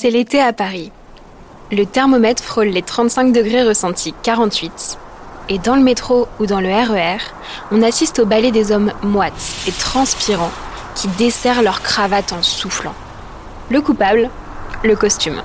C'est 0.00 0.10
l'été 0.10 0.40
à 0.40 0.52
Paris. 0.52 0.92
Le 1.72 1.84
thermomètre 1.84 2.40
frôle 2.40 2.68
les 2.68 2.82
35 2.82 3.32
degrés 3.32 3.64
ressentis 3.64 4.14
48. 4.22 4.96
Et 5.48 5.58
dans 5.58 5.74
le 5.74 5.82
métro 5.82 6.28
ou 6.38 6.46
dans 6.46 6.60
le 6.60 6.68
RER, 6.68 7.18
on 7.72 7.82
assiste 7.82 8.20
au 8.20 8.24
ballet 8.24 8.52
des 8.52 8.70
hommes 8.70 8.92
moites 9.02 9.56
et 9.66 9.72
transpirants 9.72 10.52
qui 10.94 11.08
desserrent 11.18 11.62
leur 11.62 11.82
cravate 11.82 12.32
en 12.32 12.44
soufflant. 12.44 12.94
Le 13.70 13.80
coupable, 13.80 14.30
le 14.84 14.94
costume. 14.94 15.42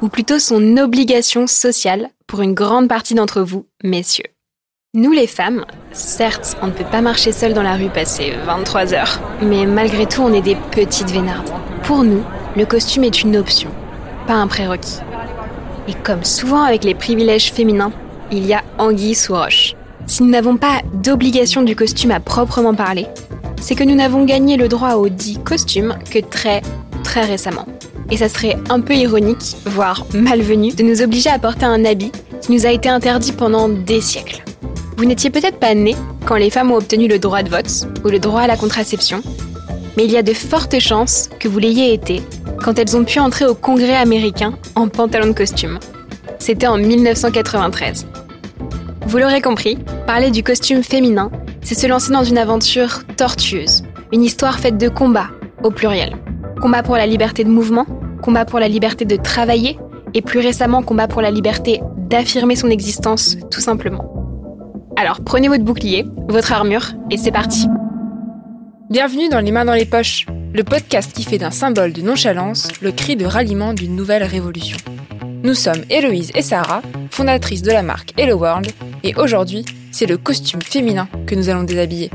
Ou 0.00 0.08
plutôt 0.08 0.38
son 0.38 0.76
obligation 0.76 1.48
sociale 1.48 2.10
pour 2.28 2.42
une 2.42 2.54
grande 2.54 2.86
partie 2.86 3.14
d'entre 3.14 3.42
vous, 3.42 3.66
messieurs. 3.82 4.30
Nous 4.94 5.10
les 5.10 5.26
femmes, 5.26 5.64
certes, 5.90 6.56
on 6.62 6.68
ne 6.68 6.72
peut 6.72 6.84
pas 6.84 7.00
marcher 7.00 7.32
seul 7.32 7.52
dans 7.52 7.64
la 7.64 7.74
rue 7.74 7.90
passer 7.90 8.32
23 8.46 8.94
heures, 8.94 9.20
mais 9.42 9.66
malgré 9.66 10.06
tout, 10.06 10.22
on 10.22 10.32
est 10.32 10.40
des 10.40 10.56
petites 10.70 11.10
vénardes. 11.10 11.50
Pour 11.82 12.04
nous, 12.04 12.22
le 12.56 12.64
costume 12.64 13.04
est 13.04 13.22
une 13.22 13.36
option, 13.36 13.70
un 14.34 14.46
prérequis. 14.46 14.98
Et 15.88 15.94
comme 15.94 16.24
souvent 16.24 16.62
avec 16.62 16.84
les 16.84 16.94
privilèges 16.94 17.52
féminins, 17.52 17.92
il 18.30 18.46
y 18.46 18.52
a 18.52 18.62
anguille 18.78 19.14
sous 19.14 19.34
roche. 19.34 19.74
Si 20.06 20.22
nous 20.22 20.30
n'avons 20.30 20.56
pas 20.56 20.82
d'obligation 20.92 21.62
du 21.62 21.74
costume 21.74 22.10
à 22.10 22.20
proprement 22.20 22.74
parler, 22.74 23.06
c'est 23.60 23.74
que 23.74 23.84
nous 23.84 23.94
n'avons 23.94 24.24
gagné 24.24 24.56
le 24.56 24.68
droit 24.68 24.94
au 24.94 25.08
dit 25.08 25.38
costume 25.38 25.96
que 26.10 26.18
très, 26.18 26.62
très 27.04 27.24
récemment. 27.24 27.66
Et 28.10 28.16
ça 28.16 28.28
serait 28.28 28.56
un 28.70 28.80
peu 28.80 28.94
ironique, 28.94 29.56
voire 29.66 30.06
malvenu, 30.14 30.72
de 30.72 30.82
nous 30.82 31.02
obliger 31.02 31.30
à 31.30 31.38
porter 31.38 31.66
un 31.66 31.84
habit 31.84 32.12
qui 32.40 32.52
nous 32.52 32.66
a 32.66 32.70
été 32.70 32.88
interdit 32.88 33.32
pendant 33.32 33.68
des 33.68 34.00
siècles. 34.00 34.42
Vous 34.96 35.04
n'étiez 35.04 35.30
peut-être 35.30 35.58
pas 35.58 35.74
né 35.74 35.94
quand 36.26 36.36
les 36.36 36.50
femmes 36.50 36.72
ont 36.72 36.76
obtenu 36.76 37.06
le 37.06 37.18
droit 37.18 37.42
de 37.42 37.50
vote 37.50 37.86
ou 38.04 38.08
le 38.08 38.18
droit 38.18 38.42
à 38.42 38.46
la 38.46 38.56
contraception, 38.56 39.22
mais 39.96 40.04
il 40.04 40.12
y 40.12 40.16
a 40.16 40.22
de 40.22 40.32
fortes 40.32 40.78
chances 40.78 41.28
que 41.38 41.48
vous 41.48 41.58
l'ayez 41.58 41.92
été 41.92 42.22
quand 42.62 42.78
elles 42.78 42.96
ont 42.96 43.04
pu 43.04 43.18
entrer 43.18 43.46
au 43.46 43.54
Congrès 43.54 43.96
américain 43.96 44.54
en 44.74 44.88
pantalon 44.88 45.28
de 45.28 45.32
costume. 45.32 45.78
C'était 46.38 46.66
en 46.66 46.78
1993. 46.78 48.06
Vous 49.06 49.18
l'aurez 49.18 49.40
compris, 49.40 49.78
parler 50.06 50.30
du 50.30 50.42
costume 50.42 50.82
féminin, 50.82 51.30
c'est 51.62 51.74
se 51.74 51.86
lancer 51.86 52.12
dans 52.12 52.24
une 52.24 52.38
aventure 52.38 53.04
tortueuse, 53.16 53.82
une 54.12 54.22
histoire 54.22 54.58
faite 54.58 54.78
de 54.78 54.88
combats, 54.88 55.30
au 55.62 55.70
pluriel. 55.70 56.16
Combat 56.60 56.82
pour 56.82 56.96
la 56.96 57.06
liberté 57.06 57.44
de 57.44 57.50
mouvement, 57.50 57.86
combat 58.22 58.44
pour 58.44 58.58
la 58.58 58.68
liberté 58.68 59.04
de 59.04 59.16
travailler, 59.16 59.78
et 60.14 60.22
plus 60.22 60.40
récemment 60.40 60.82
combat 60.82 61.08
pour 61.08 61.22
la 61.22 61.30
liberté 61.30 61.80
d'affirmer 61.96 62.56
son 62.56 62.70
existence 62.70 63.36
tout 63.50 63.60
simplement. 63.60 64.12
Alors 64.96 65.20
prenez 65.20 65.48
votre 65.48 65.64
bouclier, 65.64 66.06
votre 66.28 66.52
armure, 66.52 66.92
et 67.10 67.16
c'est 67.16 67.30
parti. 67.30 67.66
Bienvenue 68.90 69.28
dans 69.28 69.40
Les 69.40 69.52
mains 69.52 69.64
dans 69.64 69.74
les 69.74 69.84
poches, 69.84 70.26
le 70.52 70.64
podcast 70.64 71.12
qui 71.12 71.24
fait 71.24 71.38
d'un 71.38 71.50
symbole 71.50 71.92
de 71.92 72.02
nonchalance 72.02 72.68
le 72.80 72.92
cri 72.92 73.16
de 73.16 73.26
ralliement 73.26 73.74
d'une 73.74 73.94
nouvelle 73.94 74.22
révolution. 74.22 74.76
Nous 75.42 75.54
sommes 75.54 75.84
Héloïse 75.90 76.32
et 76.34 76.42
Sarah, 76.42 76.82
fondatrices 77.10 77.62
de 77.62 77.70
la 77.70 77.82
marque 77.82 78.12
Hello 78.16 78.36
World, 78.36 78.70
et 79.04 79.14
aujourd'hui, 79.16 79.64
c'est 79.92 80.06
le 80.06 80.16
costume 80.16 80.62
féminin 80.62 81.08
que 81.26 81.34
nous 81.34 81.48
allons 81.48 81.62
déshabiller. 81.62 82.10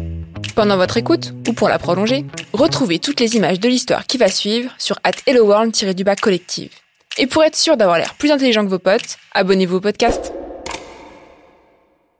Pendant 0.55 0.77
votre 0.77 0.97
écoute, 0.97 1.33
ou 1.47 1.53
pour 1.53 1.69
la 1.69 1.79
prolonger, 1.79 2.25
retrouvez 2.53 2.99
toutes 2.99 3.19
les 3.19 3.35
images 3.35 3.59
de 3.59 3.69
l'histoire 3.69 4.05
qui 4.05 4.17
va 4.17 4.27
suivre 4.27 4.71
sur 4.77 4.99
at 5.03 5.11
helloworld-du-bas 5.25 6.15
collective. 6.15 6.71
Et 7.17 7.27
pour 7.27 7.43
être 7.43 7.55
sûr 7.55 7.77
d'avoir 7.77 7.97
l'air 7.97 8.15
plus 8.15 8.31
intelligent 8.31 8.63
que 8.63 8.69
vos 8.69 8.79
potes, 8.79 9.17
abonnez-vous 9.33 9.77
au 9.77 9.81
podcast. 9.81 10.33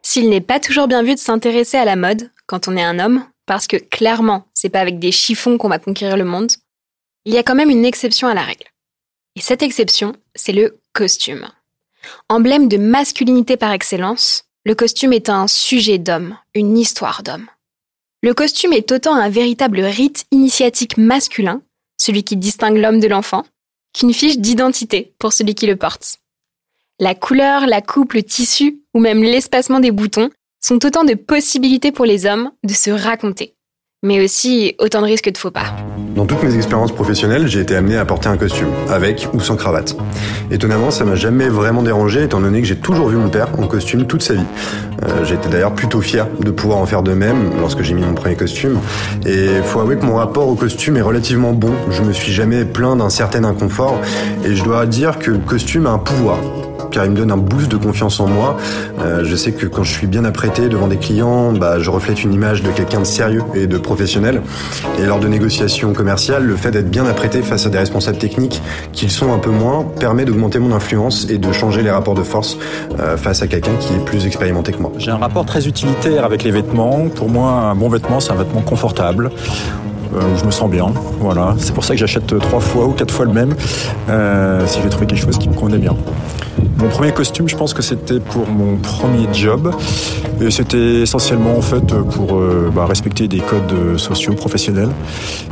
S'il 0.02 0.30
n'est 0.30 0.42
pas 0.42 0.60
toujours 0.60 0.88
bien 0.88 1.04
vu 1.04 1.16
de 1.16 1.20
s'intéresser 1.20 1.78
à 1.78 1.86
la 1.86 1.96
mode 1.96 2.30
quand 2.46 2.68
on 2.68 2.78
est 2.78 2.84
un 2.84 3.00
homme, 3.00 3.24
parce 3.46 3.68
que 3.68 3.78
clairement, 3.78 4.46
c'est 4.54 4.70
pas 4.70 4.80
avec 4.80 5.00
des 5.00 5.12
chiffons 5.12 5.58
qu'on 5.58 5.70
va 5.70 5.80
conquérir 5.80 6.18
le 6.18 6.26
monde, 6.26 6.52
il 7.26 7.34
y 7.34 7.38
a 7.38 7.44
quand 7.44 7.56
même 7.56 7.70
une 7.70 7.86
exception 7.86 8.28
à 8.28 8.34
la 8.34 8.44
règle. 8.44 8.66
Et 9.36 9.42
cette 9.42 9.64
exception, 9.64 10.14
c'est 10.36 10.54
le 10.54 10.80
costume. 10.94 11.48
Emblème 12.30 12.68
de 12.68 12.78
masculinité 12.78 13.58
par 13.58 13.72
excellence, 13.72 14.46
le 14.66 14.76
costume 14.76 15.14
est 15.14 15.30
un 15.30 15.48
sujet 15.48 15.98
d'homme, 15.98 16.38
une 16.54 16.78
histoire 16.78 17.24
d'homme. 17.24 17.48
Le 18.22 18.34
costume 18.34 18.74
est 18.74 18.92
autant 18.92 19.16
un 19.16 19.30
véritable 19.30 19.82
rite 19.82 20.26
initiatique 20.32 20.98
masculin, 20.98 21.62
celui 21.98 22.24
qui 22.24 22.38
distingue 22.38 22.78
l'homme 22.78 23.00
de 23.00 23.08
l'enfant, 23.08 23.44
qu'une 23.94 24.14
fiche 24.14 24.38
d'identité 24.38 25.14
pour 25.20 25.34
celui 25.34 25.56
qui 25.56 25.68
le 25.68 25.76
porte. 25.76 26.18
La 27.00 27.16
couleur, 27.16 27.68
la 27.68 27.82
coupe, 27.82 28.14
le 28.14 28.24
tissu 28.24 28.82
ou 28.94 29.00
même 29.00 29.24
l'espacement 29.24 29.80
des 29.80 29.92
boutons 29.92 30.30
sont 30.64 30.86
autant 30.86 31.04
de 31.04 31.14
possibilités 31.14 31.92
pour 31.92 32.06
les 32.06 32.26
hommes 32.26 32.50
de 32.64 32.72
se 32.72 32.90
raconter, 32.90 33.54
mais 34.02 34.24
aussi 34.24 34.76
autant 34.80 35.02
de 35.02 35.08
risques 35.08 35.30
de 35.30 35.38
faux 35.38 35.52
pas. 35.52 35.76
Dans 36.16 36.26
toutes 36.26 36.42
mes 36.42 36.56
expériences 36.56 36.94
professionnelles, 36.94 37.48
j'ai 37.48 37.60
été 37.60 37.76
amené 37.76 37.98
à 37.98 38.06
porter 38.06 38.30
un 38.30 38.38
costume, 38.38 38.70
avec 38.90 39.28
ou 39.34 39.42
sans 39.42 39.58
cravate. 39.58 39.98
Étonnamment, 40.52 40.90
ça 40.90 41.04
m'a 41.04 41.16
jamais 41.16 41.50
vraiment 41.50 41.84
dérangé, 41.84 42.24
étant 42.24 42.40
donné 42.40 42.62
que 42.62 42.68
j'ai 42.68 42.78
toujours 42.78 43.10
vu 43.10 43.18
mon 43.18 43.30
père 43.30 43.50
en 43.60 43.68
costume 43.68 44.06
toute 44.06 44.22
sa 44.22 44.36
vie. 44.36 44.46
Euh, 45.04 45.26
J'étais 45.26 45.50
d'ailleurs 45.50 45.74
plutôt 45.74 46.00
fier 46.00 46.28
de 46.40 46.52
pouvoir 46.52 46.78
en 46.78 46.86
faire 46.86 47.04
de 47.04 47.14
même 47.14 47.52
lorsque 47.60 47.82
j'ai 47.82 47.94
mis 47.94 48.04
mon 48.04 48.14
premier 48.14 48.36
costume. 48.36 48.80
Et 49.26 49.48
faut 49.66 49.82
avouer 49.82 49.98
que 49.98 50.06
mon 50.06 50.16
rapport 50.16 50.48
au 50.48 50.56
costume 50.56 50.96
est 50.96 51.02
relativement 51.02 51.52
bon. 51.52 51.74
Je 51.90 52.04
me 52.04 52.14
suis 52.14 52.32
jamais 52.32 52.64
plaint 52.64 52.98
d'un 52.98 53.10
certain 53.10 53.44
inconfort, 53.44 54.00
et 54.46 54.56
je 54.56 54.64
dois 54.64 54.86
dire 54.86 55.20
que 55.20 55.32
le 55.32 55.40
costume 55.40 55.88
a 55.88 55.92
un 55.92 56.00
pouvoir 56.00 56.40
car 56.94 57.06
il 57.06 57.12
me 57.12 57.18
donne 57.18 57.32
un 57.32 57.38
boost 57.38 57.70
de 57.70 57.78
confiance 57.78 58.20
en 58.20 58.28
moi. 58.28 58.56
Euh, 59.02 59.24
je 59.26 59.36
sais 59.36 59.52
que 59.52 59.66
quand 59.66 59.84
je 59.84 59.92
suis 59.92 60.08
bien 60.08 60.24
apprêté 60.24 60.70
devant 60.70 60.88
des 60.88 60.98
clients, 60.98 61.52
bah, 61.52 61.80
je 61.80 61.90
reflète 61.90 62.24
une 62.24 62.34
image 62.34 62.62
de 62.62 62.70
quelqu'un 62.70 63.00
de 63.00 63.06
sérieux 63.06 63.44
et 63.56 63.68
de 63.68 63.78
professionnel. 63.78 64.42
Et 65.00 65.06
lors 65.06 65.20
de 65.20 65.28
négociations 65.28 65.92
commerciales, 65.94 66.46
le 66.46 66.56
fait 66.56 66.72
d'être 66.72 66.90
bien 66.90 67.06
apprêté 67.06 67.42
face 67.42 67.66
à 67.66 67.70
des 67.70 67.80
responsables 67.80 68.18
techniques 68.18 68.62
qu'ils 68.94 69.12
sont 69.12 69.34
un 69.34 69.40
peu 69.40 69.50
moins 69.50 69.84
permet 70.00 70.24
d'augmenter 70.24 70.60
mon 70.60 70.74
influence 70.74 71.28
et 71.30 71.40
de 71.40 71.52
changer 71.52 71.82
les 71.82 71.92
rapports 71.92 72.16
de 72.16 72.24
force 72.24 72.58
euh, 73.00 73.18
face 73.18 73.42
à 73.42 73.48
quelqu'un 73.48 73.76
qui 73.80 73.94
est 73.94 74.06
plus 74.06 74.26
expérimenté 74.28 74.72
que 74.72 74.78
moi. 74.78 74.92
J'ai 75.00 75.12
un 75.12 75.18
rapport 75.18 75.46
très 75.46 75.68
utilitaire 75.68 76.24
avec 76.24 76.44
les 76.44 76.52
vêtements. 76.52 77.10
Pour 77.10 77.30
moi, 77.30 77.52
un 77.52 77.76
bon 77.76 77.90
vêtement, 77.90 78.20
c'est 78.20 78.32
un 78.32 78.36
vêtement 78.36 78.62
confortable 78.62 79.32
où 80.16 80.38
je 80.38 80.46
me 80.46 80.52
sens 80.52 80.70
bien. 80.70 80.88
Voilà, 81.20 81.56
c'est 81.58 81.74
pour 81.74 81.84
ça 81.84 81.94
que 81.94 82.00
j'achète 82.00 82.38
trois 82.40 82.60
fois 82.60 82.86
ou 82.86 82.92
quatre 82.92 83.12
fois 83.12 83.26
le 83.26 83.34
même 83.34 83.56
euh, 84.10 84.62
si 84.68 84.80
j'ai 84.82 84.90
trouvé 84.90 85.08
quelque 85.08 85.24
chose 85.24 85.38
qui 85.38 85.50
me 85.50 85.56
convenait 85.56 85.78
bien. 85.80 85.96
Mon 86.78 86.90
premier 86.90 87.12
costume, 87.12 87.48
je 87.48 87.56
pense 87.56 87.74
que 87.74 87.82
c'était 87.82 88.20
pour 88.20 88.48
mon 88.48 88.78
premier 88.78 89.28
job. 89.34 89.74
Et 90.42 90.52
c'était 90.52 91.02
essentiellement 91.02 91.58
en 91.58 91.62
fait 91.62 91.86
pour 91.86 92.38
euh, 92.38 92.72
bah, 92.74 92.86
respecter 92.86 93.28
des 93.28 93.40
codes 93.40 93.98
sociaux 93.98 94.34
professionnels. 94.34 94.90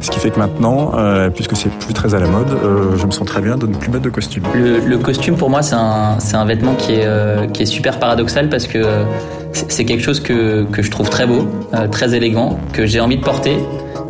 Ce 0.02 0.10
qui 0.10 0.20
fait 0.20 0.32
que 0.32 0.40
maintenant, 0.40 0.94
euh, 0.96 1.30
puisque 1.30 1.56
c'est 1.56 1.72
plus 1.72 1.94
très 1.94 2.16
à 2.16 2.20
la 2.20 2.28
mode, 2.28 2.52
euh, 2.52 2.98
je 2.98 3.06
me 3.06 3.12
sens 3.12 3.26
très 3.26 3.42
bien 3.42 3.58
de 3.58 3.68
ne 3.68 3.76
plus 3.76 3.92
mettre 3.92 4.04
de 4.04 4.10
costume. 4.10 4.44
Le, 4.54 4.98
costume 4.98 5.36
pour 5.36 5.50
moi 5.50 5.62
c'est 5.62 5.76
un, 5.76 6.46
vêtement 6.46 6.76
qui 6.76 6.94
est, 6.94 7.66
super 7.66 8.00
paradoxal 8.00 8.50
parce 8.50 8.68
que 8.68 8.84
c'est 9.54 9.86
quelque 9.86 10.04
chose 10.04 10.20
que, 10.20 10.66
je 10.72 10.92
trouve 10.92 11.10
très 11.10 11.26
beau, 11.26 11.48
très 11.92 12.14
élégant, 12.14 12.60
que 12.74 12.86
j'ai 12.86 13.00
envie 13.00 13.18
de 13.18 13.24
porter 13.24 13.58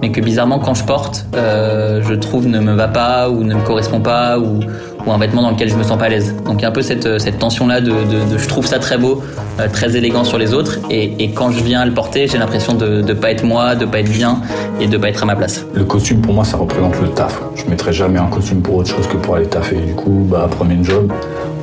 mais 0.01 0.11
que 0.11 0.21
bizarrement 0.21 0.59
quand 0.59 0.73
je 0.73 0.83
porte, 0.83 1.25
euh, 1.35 2.01
je 2.07 2.13
trouve 2.13 2.47
ne 2.47 2.59
me 2.59 2.73
va 2.73 2.87
pas 2.87 3.29
ou 3.29 3.43
ne 3.43 3.55
me 3.55 3.61
correspond 3.61 3.99
pas 3.99 4.39
ou, 4.39 4.59
un 5.07 5.17
vêtement 5.17 5.41
dans 5.41 5.49
lequel 5.49 5.67
je 5.67 5.75
me 5.75 5.83
sens 5.83 5.97
pas 5.97 6.05
à 6.05 6.09
l'aise. 6.09 6.35
Donc 6.45 6.59
il 6.59 6.61
y 6.61 6.65
a 6.65 6.69
un 6.69 6.71
peu 6.71 6.83
cette, 6.83 7.19
cette 7.19 7.39
tension 7.39 7.67
là 7.67 7.81
de, 7.81 7.91
je 8.37 8.47
trouve 8.47 8.67
ça 8.67 8.77
très 8.77 8.97
beau, 8.97 9.23
euh, 9.59 9.67
très 9.67 9.97
élégant 9.97 10.23
sur 10.23 10.37
les 10.37 10.53
autres 10.53 10.77
et, 10.89 11.31
quand 11.31 11.51
je 11.51 11.63
viens 11.63 11.81
à 11.81 11.85
le 11.85 11.93
porter, 11.93 12.27
j'ai 12.27 12.37
l'impression 12.37 12.75
de 12.75 13.01
ne 13.01 13.13
pas 13.13 13.31
être 13.31 13.43
moi, 13.43 13.75
de 13.75 13.85
pas 13.85 13.99
être 13.99 14.11
bien 14.11 14.41
et 14.79 14.87
de 14.87 14.97
pas 14.97 15.09
être 15.09 15.23
à 15.23 15.25
ma 15.25 15.35
place. 15.35 15.65
Le 15.73 15.83
costume 15.83 16.21
pour 16.21 16.33
moi 16.33 16.45
ça 16.45 16.57
représente 16.57 16.99
le 17.01 17.09
taf. 17.09 17.41
Je 17.55 17.65
mettrais 17.69 17.93
jamais 17.93 18.19
un 18.19 18.27
costume 18.27 18.61
pour 18.61 18.75
autre 18.75 18.89
chose 18.89 19.07
que 19.07 19.17
pour 19.17 19.35
aller 19.35 19.47
taffer. 19.47 19.77
Du 19.77 19.95
coup, 19.95 20.25
bah 20.29 20.47
premier 20.49 20.83
job, 20.83 21.11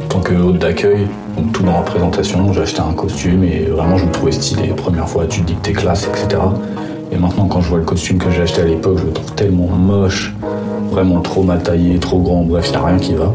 en 0.05 0.09
tant 0.09 0.21
que 0.21 0.35
hôte 0.35 0.59
d'accueil, 0.59 1.07
donc 1.37 1.53
tout 1.53 1.63
dans 1.63 1.73
la 1.73 1.83
présentation, 1.83 2.53
j'ai 2.53 2.63
acheté 2.63 2.81
un 2.81 2.93
costume 2.93 3.45
et 3.45 3.67
vraiment 3.67 3.97
je 3.97 4.05
me 4.05 4.11
trouvais 4.11 4.33
stylé. 4.33 4.69
Première 4.69 5.09
fois, 5.09 5.27
tu 5.27 5.43
te 5.43 5.47
dis 5.47 5.55
que 5.55 5.61
t'es 5.63 5.73
classe, 5.73 6.09
etc. 6.09 6.41
Et 7.11 7.17
maintenant, 7.17 7.47
quand 7.47 7.61
je 7.61 7.69
vois 7.69 7.79
le 7.79 7.85
costume 7.85 8.19
que 8.19 8.31
j'ai 8.31 8.43
acheté 8.43 8.61
à 8.61 8.65
l'époque, 8.65 8.99
je 8.99 9.05
le 9.05 9.13
trouve 9.13 9.35
tellement 9.35 9.69
moche, 9.69 10.35
vraiment 10.91 11.21
trop 11.21 11.43
mal 11.43 11.63
taillé, 11.63 11.99
trop 11.99 12.21
grand, 12.21 12.43
bref, 12.43 12.67
il 12.69 12.71
n'y 12.73 12.77
a 12.77 12.85
rien 12.85 12.99
qui 12.99 13.15
va. 13.15 13.33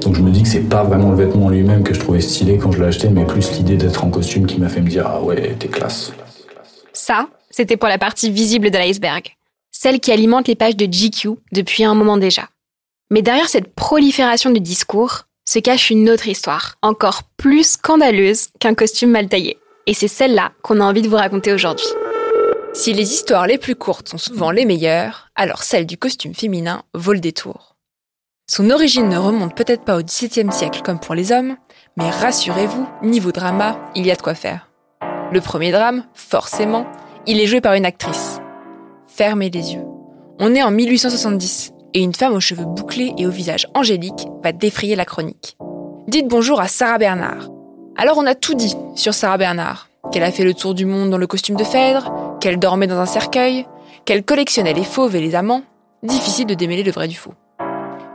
Donc 0.00 0.16
je 0.16 0.22
me 0.22 0.30
dis 0.30 0.42
que 0.42 0.48
c'est 0.48 0.68
pas 0.68 0.82
vraiment 0.82 1.10
le 1.10 1.16
vêtement 1.16 1.48
lui-même 1.48 1.84
que 1.84 1.94
je 1.94 2.00
trouvais 2.00 2.20
stylé 2.20 2.58
quand 2.58 2.72
je 2.72 2.80
l'ai 2.80 2.88
acheté, 2.88 3.08
mais 3.08 3.24
plus 3.24 3.52
l'idée 3.52 3.76
d'être 3.76 4.04
en 4.04 4.10
costume 4.10 4.46
qui 4.46 4.58
m'a 4.58 4.68
fait 4.68 4.80
me 4.80 4.88
dire 4.88 5.06
Ah 5.06 5.22
ouais, 5.22 5.54
t'es 5.58 5.68
classe. 5.68 6.12
Ça, 6.92 7.28
c'était 7.50 7.76
pour 7.76 7.88
la 7.88 7.98
partie 7.98 8.30
visible 8.30 8.70
de 8.70 8.78
l'iceberg, 8.78 9.36
celle 9.70 10.00
qui 10.00 10.10
alimente 10.10 10.48
les 10.48 10.56
pages 10.56 10.76
de 10.76 10.86
GQ 10.86 11.38
depuis 11.52 11.84
un 11.84 11.94
moment 11.94 12.16
déjà. 12.16 12.48
Mais 13.10 13.22
derrière 13.22 13.48
cette 13.48 13.74
prolifération 13.74 14.50
de 14.50 14.58
discours 14.58 15.24
se 15.44 15.58
cache 15.58 15.90
une 15.90 16.08
autre 16.10 16.28
histoire, 16.28 16.76
encore 16.82 17.22
plus 17.36 17.72
scandaleuse 17.72 18.48
qu'un 18.58 18.74
costume 18.74 19.10
mal 19.10 19.28
taillé. 19.28 19.58
Et 19.86 19.94
c'est 19.94 20.08
celle-là 20.08 20.52
qu'on 20.62 20.80
a 20.80 20.84
envie 20.84 21.02
de 21.02 21.08
vous 21.08 21.16
raconter 21.16 21.52
aujourd'hui. 21.52 21.86
Si 22.74 22.94
les 22.94 23.12
histoires 23.12 23.46
les 23.46 23.58
plus 23.58 23.76
courtes 23.76 24.08
sont 24.08 24.18
souvent 24.18 24.50
les 24.50 24.64
meilleures, 24.64 25.28
alors 25.34 25.62
celle 25.62 25.84
du 25.84 25.98
costume 25.98 26.34
féminin 26.34 26.84
vaut 26.94 27.12
le 27.12 27.20
détour. 27.20 27.76
Son 28.48 28.70
origine 28.70 29.10
ne 29.10 29.18
remonte 29.18 29.54
peut-être 29.54 29.84
pas 29.84 29.98
au 29.98 30.02
XVIIe 30.02 30.50
siècle 30.50 30.80
comme 30.82 30.98
pour 30.98 31.14
les 31.14 31.32
hommes, 31.32 31.56
mais 31.98 32.08
rassurez-vous, 32.08 32.88
niveau 33.02 33.30
drama, 33.30 33.78
il 33.94 34.06
y 34.06 34.10
a 34.10 34.16
de 34.16 34.22
quoi 34.22 34.34
faire. 34.34 34.70
Le 35.32 35.40
premier 35.42 35.70
drame, 35.70 36.06
forcément, 36.14 36.86
il 37.26 37.40
est 37.40 37.46
joué 37.46 37.60
par 37.60 37.74
une 37.74 37.84
actrice. 37.84 38.40
Fermez 39.06 39.50
les 39.50 39.74
yeux. 39.74 39.84
On 40.38 40.54
est 40.54 40.62
en 40.62 40.70
1870 40.70 41.72
et 41.92 42.00
une 42.00 42.14
femme 42.14 42.32
aux 42.32 42.40
cheveux 42.40 42.64
bouclés 42.64 43.12
et 43.18 43.26
au 43.26 43.30
visage 43.30 43.68
angélique 43.74 44.26
va 44.42 44.52
défrayer 44.52 44.96
la 44.96 45.04
chronique. 45.04 45.58
Dites 46.08 46.26
bonjour 46.26 46.58
à 46.58 46.68
Sarah 46.68 46.96
Bernard. 46.96 47.50
Alors 47.96 48.16
on 48.16 48.26
a 48.26 48.34
tout 48.34 48.54
dit 48.54 48.74
sur 48.94 49.12
Sarah 49.12 49.36
Bernard, 49.36 49.88
qu'elle 50.10 50.22
a 50.24 50.32
fait 50.32 50.44
le 50.44 50.54
tour 50.54 50.72
du 50.72 50.86
monde 50.86 51.10
dans 51.10 51.18
le 51.18 51.26
costume 51.26 51.56
de 51.56 51.64
Phèdre, 51.64 52.10
qu'elle 52.42 52.58
dormait 52.58 52.88
dans 52.88 52.98
un 52.98 53.06
cercueil, 53.06 53.66
qu'elle 54.04 54.24
collectionnait 54.24 54.72
les 54.72 54.82
fauves 54.82 55.14
et 55.14 55.20
les 55.20 55.36
amants, 55.36 55.62
difficile 56.02 56.44
de 56.46 56.54
démêler 56.54 56.82
le 56.82 56.90
vrai 56.90 57.06
du 57.06 57.14
faux. 57.14 57.34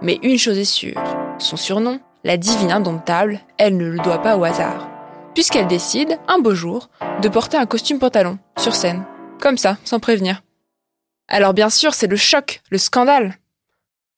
Mais 0.01 0.19
une 0.21 0.37
chose 0.37 0.57
est 0.57 0.65
sûre, 0.65 1.01
son 1.39 1.55
surnom, 1.55 2.01
la 2.25 2.35
divine 2.35 2.73
indomptable, 2.73 3.39
elle 3.57 3.77
ne 3.77 3.87
le 3.87 3.99
doit 3.99 4.21
pas 4.21 4.35
au 4.35 4.43
hasard, 4.43 4.89
puisqu'elle 5.33 5.67
décide, 5.67 6.19
un 6.27 6.39
beau 6.39 6.53
jour, 6.53 6.89
de 7.21 7.29
porter 7.29 7.55
un 7.55 7.65
costume 7.65 7.99
pantalon 7.99 8.37
sur 8.59 8.75
scène, 8.75 9.05
comme 9.39 9.57
ça, 9.57 9.77
sans 9.85 10.01
prévenir. 10.01 10.41
Alors 11.29 11.53
bien 11.53 11.69
sûr, 11.69 11.93
c'est 11.93 12.07
le 12.07 12.17
choc, 12.17 12.61
le 12.69 12.77
scandale. 12.77 13.37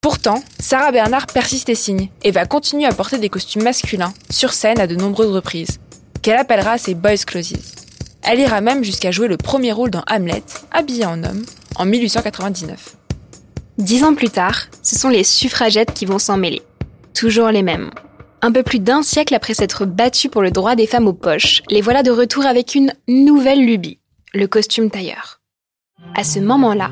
Pourtant, 0.01 0.41
Sarah 0.59 0.91
Bernard 0.91 1.27
persiste 1.27 1.69
et 1.69 1.75
signe, 1.75 2.09
et 2.23 2.31
va 2.31 2.47
continuer 2.47 2.87
à 2.87 2.93
porter 2.93 3.19
des 3.19 3.29
costumes 3.29 3.63
masculins 3.63 4.13
sur 4.31 4.53
scène 4.53 4.79
à 4.79 4.87
de 4.87 4.95
nombreuses 4.95 5.35
reprises, 5.35 5.79
qu'elle 6.23 6.37
appellera 6.37 6.79
ses 6.79 6.95
Boys 6.95 7.25
Closes. 7.27 7.88
Elle 8.21 8.39
ira 8.39 8.61
même 8.61 8.83
jusqu'à 8.83 9.11
jouer 9.11 9.27
le 9.27 9.37
premier 9.37 9.71
rôle 9.71 9.91
dans 9.91 10.03
Hamlet, 10.09 10.43
habillée 10.71 11.05
en 11.05 11.23
homme, 11.23 11.45
en 11.75 11.85
1899. 11.85 12.95
Dix 13.77 14.03
ans 14.03 14.13
plus 14.13 14.29
tard, 14.29 14.67
ce 14.83 14.97
sont 14.97 15.09
les 15.09 15.23
suffragettes 15.23 15.93
qui 15.93 16.05
vont 16.05 16.19
s'en 16.19 16.37
mêler. 16.37 16.61
Toujours 17.13 17.49
les 17.49 17.63
mêmes. 17.63 17.91
Un 18.41 18.51
peu 18.51 18.63
plus 18.63 18.79
d'un 18.79 19.03
siècle 19.03 19.35
après 19.35 19.53
s'être 19.53 19.85
battues 19.85 20.29
pour 20.29 20.41
le 20.41 20.51
droit 20.51 20.75
des 20.75 20.87
femmes 20.87 21.07
aux 21.07 21.13
poches, 21.13 21.61
les 21.69 21.81
voilà 21.81 22.03
de 22.03 22.11
retour 22.11 22.45
avec 22.45 22.75
une 22.75 22.93
nouvelle 23.07 23.65
lubie, 23.65 23.99
le 24.33 24.47
costume 24.47 24.89
tailleur. 24.89 25.39
À 26.15 26.23
ce 26.23 26.39
moment-là, 26.39 26.91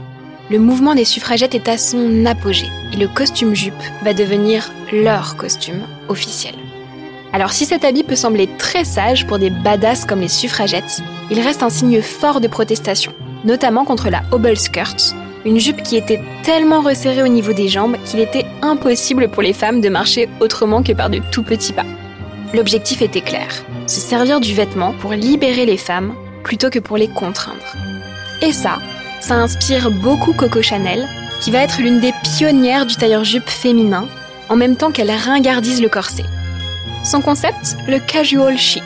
le 0.50 0.60
mouvement 0.60 0.96
des 0.96 1.06
suffragettes 1.06 1.56
est 1.56 1.68
à 1.68 1.78
son 1.78 2.26
apogée 2.26 2.70
et 2.94 2.98
le 2.98 3.08
costume 3.08 3.54
jupe 3.54 3.74
va 4.04 4.14
devenir 4.14 4.72
leur 4.94 5.36
costume 5.36 5.82
officiel. 6.08 6.56
Alors 7.38 7.54
si 7.54 7.68
cet 7.68 7.86
habit 7.86 8.02
peut 8.02 8.16
sembler 8.16 8.50
très 8.58 8.84
sage 8.84 9.28
pour 9.28 9.38
des 9.38 9.52
badass 9.52 10.06
comme 10.06 10.22
les 10.22 10.28
suffragettes, 10.28 11.04
il 11.30 11.40
reste 11.40 11.62
un 11.62 11.70
signe 11.70 12.02
fort 12.02 12.42
de 12.42 12.48
protestation, 12.48 13.14
notamment 13.46 13.86
contre 13.86 14.10
la 14.10 14.24
hobble 14.32 14.58
skirt, 14.58 15.14
une 15.46 15.60
jupe 15.60 15.84
qui 15.84 15.98
était 15.98 16.20
tellement 16.42 16.82
resserrée 16.82 17.22
au 17.22 17.28
niveau 17.28 17.54
des 17.54 17.68
jambes 17.68 17.96
qu'il 18.06 18.22
était 18.22 18.48
impossible 18.64 19.30
pour 19.30 19.44
les 19.44 19.54
femmes 19.54 19.82
de 19.82 19.90
marcher 19.90 20.28
autrement 20.40 20.82
que 20.82 20.94
par 20.94 21.12
de 21.12 21.20
tout 21.32 21.44
petits 21.44 21.74
pas. 21.74 21.86
L'objectif 22.56 23.04
était 23.04 23.22
clair, 23.22 23.50
se 23.86 24.00
servir 24.00 24.40
du 24.40 24.56
vêtement 24.56 24.94
pour 24.94 25.14
libérer 25.14 25.68
les 25.68 25.78
femmes 25.78 26.16
plutôt 26.42 26.72
que 26.72 26.80
pour 26.80 26.98
les 26.98 27.08
contraindre. 27.08 27.78
Et 28.42 28.52
ça, 28.52 28.80
ça 29.22 29.36
inspire 29.36 29.92
beaucoup 29.92 30.34
Coco 30.34 30.64
Chanel, 30.64 31.08
qui 31.40 31.52
va 31.52 31.60
être 31.60 31.82
l'une 31.82 32.00
des 32.00 32.14
pionnières 32.36 32.88
du 32.88 32.96
tailleur-jupe 32.96 33.48
féminin, 33.48 34.08
en 34.50 34.56
même 34.56 34.76
temps 34.76 34.90
qu'elle 34.90 35.12
ringardise 35.12 35.84
le 35.84 35.90
corset. 35.90 36.26
Son 37.08 37.22
concept, 37.22 37.78
le 37.88 38.00
casual 38.00 38.58
chic, 38.58 38.84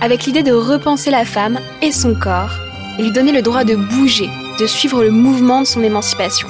avec 0.00 0.24
l'idée 0.24 0.42
de 0.42 0.52
repenser 0.52 1.10
la 1.10 1.26
femme 1.26 1.60
et 1.82 1.92
son 1.92 2.14
corps 2.14 2.54
et 2.98 3.02
lui 3.02 3.12
donner 3.12 3.32
le 3.32 3.42
droit 3.42 3.64
de 3.64 3.76
bouger, 3.76 4.30
de 4.58 4.66
suivre 4.66 5.04
le 5.04 5.10
mouvement 5.10 5.60
de 5.60 5.66
son 5.66 5.82
émancipation. 5.82 6.48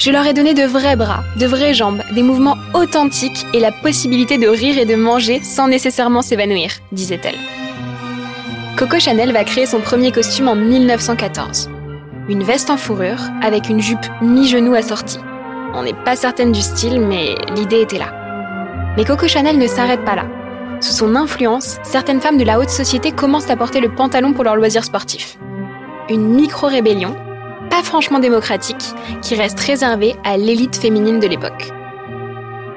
Je 0.00 0.10
leur 0.10 0.26
ai 0.26 0.34
donné 0.34 0.54
de 0.54 0.64
vrais 0.64 0.96
bras, 0.96 1.22
de 1.38 1.46
vraies 1.46 1.72
jambes, 1.72 2.02
des 2.12 2.24
mouvements 2.24 2.56
authentiques 2.74 3.46
et 3.54 3.60
la 3.60 3.70
possibilité 3.70 4.38
de 4.38 4.48
rire 4.48 4.76
et 4.76 4.86
de 4.86 4.96
manger 4.96 5.40
sans 5.44 5.68
nécessairement 5.68 6.22
s'évanouir, 6.22 6.72
disait-elle. 6.90 7.38
Coco 8.76 8.98
Chanel 8.98 9.32
va 9.32 9.44
créer 9.44 9.66
son 9.66 9.78
premier 9.78 10.10
costume 10.10 10.48
en 10.48 10.56
1914. 10.56 11.70
Une 12.28 12.42
veste 12.42 12.70
en 12.70 12.76
fourrure 12.76 13.20
avec 13.40 13.68
une 13.68 13.80
jupe 13.80 14.04
mi-genou 14.20 14.74
assortie. 14.74 15.20
On 15.74 15.84
n'est 15.84 15.94
pas 16.04 16.16
certaine 16.16 16.50
du 16.50 16.60
style, 16.60 17.00
mais 17.00 17.36
l'idée 17.54 17.82
était 17.82 17.98
là. 17.98 18.19
Mais 18.96 19.04
Coco 19.04 19.28
Chanel 19.28 19.58
ne 19.58 19.66
s'arrête 19.66 20.04
pas 20.04 20.16
là. 20.16 20.26
Sous 20.80 20.92
son 20.92 21.14
influence, 21.14 21.78
certaines 21.82 22.20
femmes 22.20 22.38
de 22.38 22.44
la 22.44 22.58
haute 22.58 22.70
société 22.70 23.12
commencent 23.12 23.50
à 23.50 23.56
porter 23.56 23.80
le 23.80 23.94
pantalon 23.94 24.32
pour 24.32 24.44
leurs 24.44 24.56
loisirs 24.56 24.84
sportifs. 24.84 25.38
Une 26.08 26.28
micro-rébellion, 26.34 27.14
pas 27.70 27.82
franchement 27.82 28.18
démocratique, 28.18 28.94
qui 29.22 29.36
reste 29.36 29.60
réservée 29.60 30.16
à 30.24 30.36
l'élite 30.36 30.76
féminine 30.76 31.20
de 31.20 31.28
l'époque. 31.28 31.70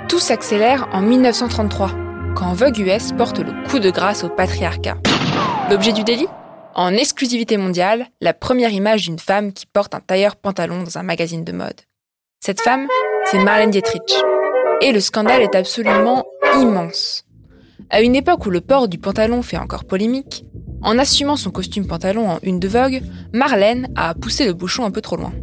Tout 0.07 0.19
s'accélère 0.19 0.87
en 0.91 1.01
1933, 1.01 1.91
quand 2.35 2.53
Vogue 2.53 2.77
US 2.77 3.11
porte 3.13 3.39
le 3.39 3.67
coup 3.67 3.79
de 3.79 3.89
grâce 3.89 4.23
au 4.23 4.29
patriarcat. 4.29 4.97
L'objet 5.71 5.93
du 5.93 6.03
délit? 6.03 6.27
En 6.75 6.93
exclusivité 6.93 7.57
mondiale, 7.57 8.07
la 8.21 8.33
première 8.33 8.71
image 8.71 9.03
d'une 9.03 9.19
femme 9.19 9.53
qui 9.53 9.65
porte 9.65 9.95
un 9.95 9.99
tailleur 9.99 10.35
pantalon 10.35 10.83
dans 10.83 10.97
un 10.97 11.03
magazine 11.03 11.43
de 11.43 11.51
mode. 11.51 11.81
Cette 12.39 12.61
femme, 12.61 12.87
c'est 13.25 13.39
Marlène 13.39 13.71
Dietrich. 13.71 14.13
Et 14.81 14.91
le 14.91 14.99
scandale 14.99 15.41
est 15.41 15.55
absolument 15.55 16.25
immense. 16.59 17.25
À 17.89 18.01
une 18.01 18.15
époque 18.15 18.45
où 18.45 18.49
le 18.49 18.61
port 18.61 18.87
du 18.87 18.97
pantalon 18.97 19.41
fait 19.41 19.57
encore 19.57 19.85
polémique, 19.85 20.45
en 20.81 20.97
assumant 20.97 21.37
son 21.37 21.51
costume 21.51 21.87
pantalon 21.87 22.29
en 22.29 22.39
une 22.43 22.59
de 22.59 22.67
Vogue, 22.67 23.01
Marlène 23.33 23.87
a 23.95 24.13
poussé 24.13 24.45
le 24.45 24.53
bouchon 24.53 24.83
un 24.83 24.91
peu 24.91 25.01
trop 25.01 25.15
loin. 25.15 25.33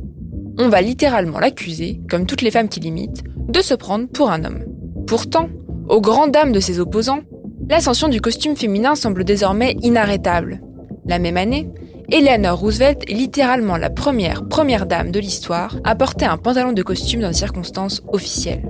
On 0.59 0.69
va 0.69 0.83
littéralement 0.83 1.39
l'accuser, 1.39 2.01
comme 2.11 2.27
toutes 2.27 2.43
les 2.43 2.51
femmes 2.51 2.69
qui 2.69 2.81
l'imitent, 2.81 3.25
de 3.49 3.61
se 3.61 3.75
prendre 3.75 4.09
pour 4.09 4.31
un 4.31 4.45
homme. 4.45 4.65
Pourtant, 5.07 5.49
aux 5.89 6.01
grandes 6.01 6.33
dames 6.33 6.53
de 6.53 6.61
ses 6.61 6.79
opposants, 6.79 7.21
l'ascension 7.69 8.09
du 8.09 8.21
costume 8.21 8.57
féminin 8.57 8.95
semble 8.95 9.25
désormais 9.25 9.77
inarrêtable. 9.83 10.61
La 11.07 11.19
même 11.19 11.39
année, 11.39 11.71
Eleanor 12.11 12.59
Roosevelt 12.59 13.09
est 13.09 13.15
littéralement 13.15 13.77
la 13.77 13.89
première 13.89 14.47
première 14.49 14.87
dame 14.87 15.13
de 15.13 15.21
l'histoire 15.21 15.77
à 15.85 15.95
porter 15.95 16.25
un 16.25 16.37
pantalon 16.37 16.73
de 16.73 16.83
costume 16.83 17.21
dans 17.21 17.29
des 17.29 17.35
circonstances 17.35 18.03
officielles. 18.13 18.69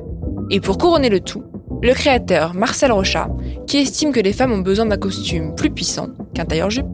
Et 0.50 0.60
pour 0.60 0.78
couronner 0.78 1.08
le 1.08 1.20
tout, 1.20 1.44
le 1.80 1.94
créateur 1.94 2.54
Marcel 2.54 2.90
Rochat, 2.90 3.28
qui 3.68 3.78
estime 3.78 4.12
que 4.12 4.20
les 4.20 4.32
femmes 4.32 4.52
ont 4.52 4.58
besoin 4.58 4.86
d'un 4.86 4.96
costume 4.96 5.54
plus 5.54 5.70
puissant 5.70 6.08
qu'un 6.34 6.44
tailleur-jupe, 6.44 6.86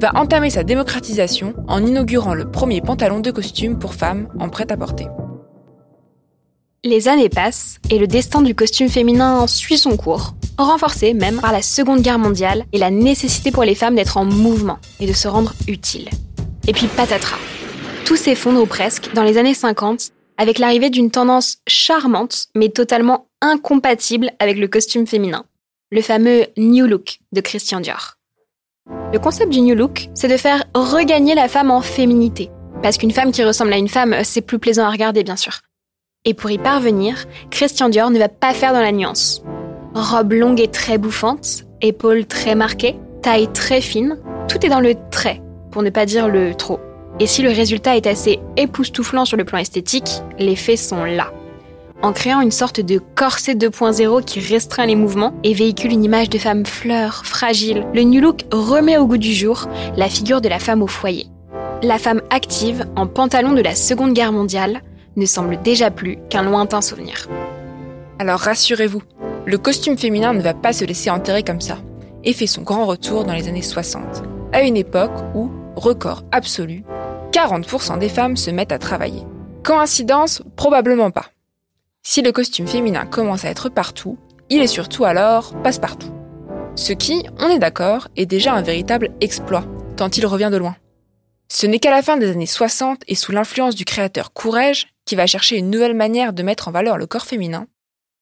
va 0.00 0.12
entamer 0.14 0.48
sa 0.48 0.62
démocratisation 0.62 1.54
en 1.66 1.84
inaugurant 1.84 2.34
le 2.34 2.50
premier 2.50 2.80
pantalon 2.80 3.20
de 3.20 3.30
costume 3.32 3.78
pour 3.78 3.94
femmes 3.94 4.28
en 4.38 4.48
prêt-à-porter. 4.48 5.08
Les 6.84 7.08
années 7.08 7.28
passent 7.28 7.78
et 7.90 7.98
le 7.98 8.06
destin 8.06 8.40
du 8.40 8.54
costume 8.54 8.88
féminin 8.88 9.46
suit 9.46 9.76
son 9.76 9.96
cours, 9.96 10.34
renforcé 10.56 11.12
même 11.12 11.40
par 11.40 11.52
la 11.52 11.60
Seconde 11.60 12.00
Guerre 12.00 12.18
mondiale 12.18 12.64
et 12.72 12.78
la 12.78 12.90
nécessité 12.90 13.50
pour 13.50 13.64
les 13.64 13.74
femmes 13.74 13.96
d'être 13.96 14.16
en 14.16 14.24
mouvement 14.24 14.78
et 15.00 15.06
de 15.06 15.12
se 15.12 15.28
rendre 15.28 15.52
utiles. 15.68 16.08
Et 16.66 16.72
puis 16.72 16.86
patatras. 16.86 17.38
Tout 18.06 18.16
s'effondre 18.16 18.62
ou 18.62 18.66
presque 18.66 19.12
dans 19.14 19.22
les 19.22 19.36
années 19.36 19.52
50 19.52 20.12
avec 20.40 20.58
l'arrivée 20.58 20.88
d'une 20.88 21.10
tendance 21.10 21.58
charmante 21.68 22.46
mais 22.56 22.70
totalement 22.70 23.26
incompatible 23.42 24.30
avec 24.38 24.56
le 24.56 24.68
costume 24.68 25.06
féminin, 25.06 25.44
le 25.90 26.00
fameux 26.00 26.46
New 26.56 26.86
Look 26.86 27.18
de 27.32 27.42
Christian 27.42 27.80
Dior. 27.80 28.14
Le 29.12 29.18
concept 29.18 29.52
du 29.52 29.60
New 29.60 29.74
Look, 29.74 30.08
c'est 30.14 30.28
de 30.28 30.38
faire 30.38 30.64
regagner 30.74 31.34
la 31.34 31.46
femme 31.46 31.70
en 31.70 31.82
féminité, 31.82 32.48
parce 32.82 32.96
qu'une 32.96 33.10
femme 33.10 33.32
qui 33.32 33.44
ressemble 33.44 33.74
à 33.74 33.76
une 33.76 33.90
femme, 33.90 34.16
c'est 34.24 34.40
plus 34.40 34.58
plaisant 34.58 34.86
à 34.86 34.90
regarder 34.90 35.24
bien 35.24 35.36
sûr. 35.36 35.60
Et 36.24 36.32
pour 36.32 36.50
y 36.50 36.56
parvenir, 36.56 37.26
Christian 37.50 37.90
Dior 37.90 38.08
ne 38.08 38.18
va 38.18 38.30
pas 38.30 38.54
faire 38.54 38.72
dans 38.72 38.80
la 38.80 38.92
nuance. 38.92 39.42
Robe 39.94 40.32
longue 40.32 40.60
et 40.60 40.68
très 40.68 40.96
bouffante, 40.96 41.64
épaules 41.82 42.24
très 42.24 42.54
marquées, 42.54 42.96
taille 43.20 43.52
très 43.52 43.82
fine, 43.82 44.16
tout 44.48 44.64
est 44.64 44.70
dans 44.70 44.80
le 44.80 44.94
trait, 45.10 45.42
pour 45.70 45.82
ne 45.82 45.90
pas 45.90 46.06
dire 46.06 46.28
le 46.28 46.54
trop. 46.54 46.80
Et 47.20 47.26
si 47.26 47.42
le 47.42 47.50
résultat 47.50 47.96
est 47.96 48.06
assez 48.06 48.40
époustouflant 48.56 49.26
sur 49.26 49.36
le 49.36 49.44
plan 49.44 49.58
esthétique, 49.58 50.22
les 50.38 50.56
faits 50.56 50.78
sont 50.78 51.04
là. 51.04 51.30
En 52.02 52.14
créant 52.14 52.40
une 52.40 52.50
sorte 52.50 52.80
de 52.80 52.98
corset 53.14 53.52
2.0 53.52 54.24
qui 54.24 54.40
restreint 54.40 54.86
les 54.86 54.96
mouvements 54.96 55.34
et 55.44 55.52
véhicule 55.52 55.92
une 55.92 56.02
image 56.02 56.30
de 56.30 56.38
femme 56.38 56.64
fleur, 56.64 57.26
fragile, 57.26 57.86
le 57.92 58.02
New 58.02 58.22
Look 58.22 58.46
remet 58.50 58.96
au 58.96 59.06
goût 59.06 59.18
du 59.18 59.34
jour 59.34 59.68
la 59.98 60.08
figure 60.08 60.40
de 60.40 60.48
la 60.48 60.58
femme 60.58 60.82
au 60.82 60.86
foyer. 60.86 61.26
La 61.82 61.98
femme 61.98 62.22
active, 62.30 62.86
en 62.96 63.06
pantalon 63.06 63.52
de 63.52 63.60
la 63.60 63.74
Seconde 63.74 64.14
Guerre 64.14 64.32
mondiale, 64.32 64.80
ne 65.16 65.26
semble 65.26 65.60
déjà 65.60 65.90
plus 65.90 66.16
qu'un 66.30 66.42
lointain 66.42 66.80
souvenir. 66.80 67.28
Alors 68.18 68.40
rassurez-vous, 68.40 69.02
le 69.44 69.58
costume 69.58 69.98
féminin 69.98 70.32
ne 70.32 70.40
va 70.40 70.54
pas 70.54 70.72
se 70.72 70.86
laisser 70.86 71.10
enterrer 71.10 71.42
comme 71.42 71.60
ça, 71.60 71.78
et 72.24 72.32
fait 72.32 72.46
son 72.46 72.62
grand 72.62 72.86
retour 72.86 73.24
dans 73.24 73.34
les 73.34 73.48
années 73.48 73.60
60, 73.60 74.22
à 74.54 74.62
une 74.62 74.76
époque 74.78 75.18
où, 75.34 75.50
record 75.76 76.22
absolu, 76.32 76.82
40% 77.32 77.98
des 77.98 78.08
femmes 78.08 78.36
se 78.36 78.50
mettent 78.50 78.72
à 78.72 78.78
travailler. 78.78 79.22
Coïncidence? 79.62 80.42
Probablement 80.56 81.10
pas. 81.10 81.26
Si 82.02 82.22
le 82.22 82.32
costume 82.32 82.66
féminin 82.66 83.06
commence 83.06 83.44
à 83.44 83.50
être 83.50 83.68
partout, 83.68 84.18
il 84.48 84.60
est 84.62 84.66
surtout 84.66 85.04
alors 85.04 85.54
passe-partout. 85.62 86.12
Ce 86.76 86.92
qui, 86.92 87.24
on 87.38 87.48
est 87.48 87.58
d'accord, 87.58 88.08
est 88.16 88.26
déjà 88.26 88.54
un 88.54 88.62
véritable 88.62 89.10
exploit, 89.20 89.64
tant 89.96 90.08
il 90.08 90.26
revient 90.26 90.48
de 90.50 90.56
loin. 90.56 90.76
Ce 91.48 91.66
n'est 91.66 91.78
qu'à 91.78 91.90
la 91.90 92.02
fin 92.02 92.16
des 92.16 92.30
années 92.30 92.46
60 92.46 93.02
et 93.06 93.14
sous 93.14 93.32
l'influence 93.32 93.74
du 93.74 93.84
créateur 93.84 94.32
Courrèges, 94.32 94.88
qui 95.04 95.16
va 95.16 95.26
chercher 95.26 95.58
une 95.58 95.70
nouvelle 95.70 95.94
manière 95.96 96.32
de 96.32 96.42
mettre 96.42 96.68
en 96.68 96.72
valeur 96.72 96.96
le 96.96 97.06
corps 97.06 97.26
féminin, 97.26 97.66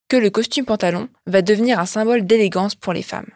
que 0.07 0.17
le 0.17 0.29
costume 0.29 0.65
pantalon 0.65 1.07
va 1.27 1.41
devenir 1.41 1.79
un 1.79 1.85
symbole 1.85 2.25
d'élégance 2.25 2.75
pour 2.75 2.93
les 2.93 3.03
femmes. 3.03 3.29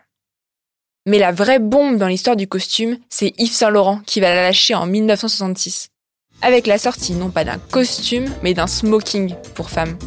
Mais 1.06 1.20
la 1.20 1.34
vraie 1.34 1.60
bombe 1.60 1.98
dans 1.98 2.08
l'histoire 2.08 2.38
du 2.38 2.48
costume, 2.48 2.98
c'est 3.10 3.34
Yves 3.38 3.52
Saint 3.52 3.70
Laurent 3.70 4.00
qui 4.06 4.22
va 4.22 4.34
la 4.34 4.44
lâcher 4.44 4.74
en 4.74 4.86
1966, 4.86 5.90
avec 6.42 6.66
la 6.66 6.78
sortie 6.78 7.12
non 7.12 7.30
pas 7.30 7.44
d'un 7.44 7.58
costume, 7.58 8.32
mais 8.42 8.54
d'un 8.54 8.68
smoking 8.68 9.36
pour 9.54 9.70
femmes. 9.70 9.98